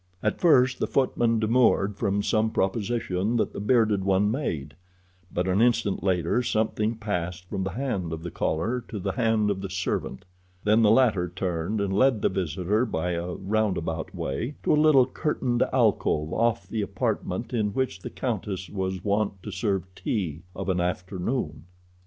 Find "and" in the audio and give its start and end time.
11.79-11.93